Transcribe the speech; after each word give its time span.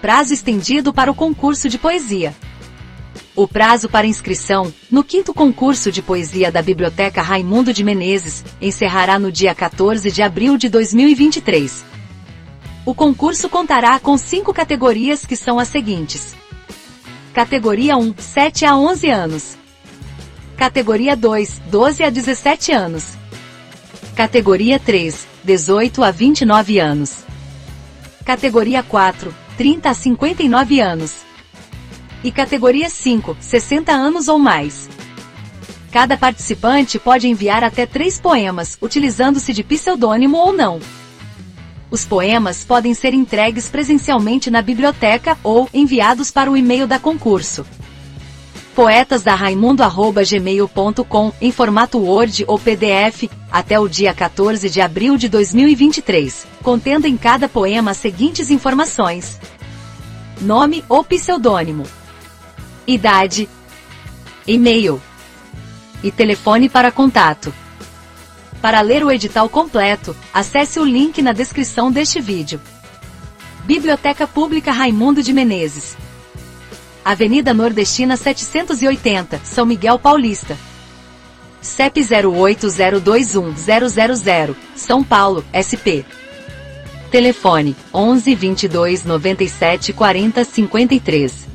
Prazo 0.00 0.34
estendido 0.34 0.92
para 0.92 1.10
o 1.10 1.14
concurso 1.14 1.68
de 1.68 1.78
poesia. 1.78 2.34
O 3.34 3.46
prazo 3.46 3.88
para 3.88 4.06
inscrição, 4.06 4.72
no 4.90 5.04
quinto 5.04 5.34
concurso 5.34 5.92
de 5.92 6.00
poesia 6.00 6.50
da 6.50 6.62
Biblioteca 6.62 7.20
Raimundo 7.20 7.72
de 7.72 7.84
Menezes, 7.84 8.44
encerrará 8.60 9.18
no 9.18 9.30
dia 9.30 9.54
14 9.54 10.10
de 10.10 10.22
abril 10.22 10.56
de 10.56 10.68
2023. 10.68 11.84
O 12.84 12.94
concurso 12.94 13.48
contará 13.48 13.98
com 13.98 14.16
cinco 14.16 14.54
categorias 14.54 15.26
que 15.26 15.36
são 15.36 15.58
as 15.58 15.68
seguintes. 15.68 16.34
Categoria 17.34 17.96
1, 17.96 18.14
7 18.16 18.64
a 18.64 18.76
11 18.76 19.10
anos. 19.10 19.58
Categoria 20.56 21.14
2, 21.14 21.62
12 21.70 22.04
a 22.04 22.10
17 22.10 22.72
anos. 22.72 23.12
Categoria 24.14 24.78
3, 24.78 25.26
18 25.44 26.02
a 26.02 26.10
29 26.10 26.78
anos. 26.78 27.18
Categoria 28.24 28.82
4, 28.82 29.34
30 29.56 29.90
a 29.90 29.94
59 29.94 30.80
anos. 30.80 31.16
E 32.22 32.30
categoria 32.30 32.88
5, 32.88 33.36
60 33.40 33.92
anos 33.92 34.28
ou 34.28 34.38
mais. 34.38 34.88
Cada 35.90 36.16
participante 36.16 36.98
pode 36.98 37.26
enviar 37.26 37.64
até 37.64 37.86
três 37.86 38.20
poemas, 38.20 38.76
utilizando-se 38.82 39.52
de 39.52 39.62
pseudônimo 39.62 40.36
ou 40.36 40.52
não. 40.52 40.78
Os 41.90 42.04
poemas 42.04 42.64
podem 42.64 42.92
ser 42.92 43.14
entregues 43.14 43.68
presencialmente 43.68 44.50
na 44.50 44.60
biblioteca 44.60 45.38
ou 45.42 45.68
enviados 45.72 46.30
para 46.30 46.50
o 46.50 46.56
e-mail 46.56 46.86
da 46.86 46.98
concurso. 46.98 47.64
Poetas 48.74 49.22
da 49.22 49.34
Raimundo@gmail.com 49.34 51.32
em 51.40 51.50
formato 51.50 51.98
Word 51.98 52.44
ou 52.46 52.58
PDF 52.58 53.30
até 53.50 53.80
o 53.80 53.88
dia 53.88 54.12
14 54.12 54.68
de 54.68 54.82
abril 54.82 55.16
de 55.16 55.30
2023, 55.30 56.46
contendo 56.62 57.06
em 57.06 57.16
cada 57.16 57.48
poema 57.48 57.92
as 57.92 57.96
seguintes 57.96 58.50
informações: 58.50 59.40
nome 60.40 60.82
ou 60.88 61.04
pseudônimo, 61.04 61.84
idade, 62.86 63.46
e-mail 64.46 65.02
e 66.02 66.10
telefone 66.10 66.68
para 66.68 66.92
contato. 66.92 67.54
Para 68.60 68.80
ler 68.80 69.04
o 69.04 69.10
edital 69.10 69.48
completo, 69.48 70.14
acesse 70.32 70.80
o 70.80 70.84
link 70.84 71.22
na 71.22 71.32
descrição 71.32 71.90
deste 71.90 72.20
vídeo. 72.20 72.60
Biblioteca 73.64 74.26
Pública 74.26 74.72
Raimundo 74.72 75.22
de 75.22 75.32
Menezes. 75.32 75.96
Avenida 77.04 77.54
Nordestina 77.54 78.16
780, 78.16 79.40
São 79.44 79.64
Miguel 79.66 79.98
Paulista. 79.98 80.56
CEP 81.60 82.00
0802100, 82.00 84.56
São 84.74 85.04
Paulo, 85.04 85.44
SP. 85.54 86.06
Telefone 87.10 87.74
11 87.92 88.34
22 88.36 89.04
97 89.04 89.92
40 89.92 90.44
53. 90.44 91.45